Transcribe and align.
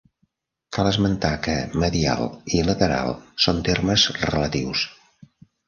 Cal 0.77 0.87
esmentar 0.91 1.31
que 1.47 1.53
medial 1.83 2.25
i 2.55 2.63
lateral 2.71 3.15
són 3.47 3.63
termes 3.71 4.09
relatius. 4.27 4.91